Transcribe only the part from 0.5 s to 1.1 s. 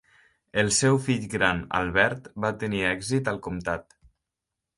El seu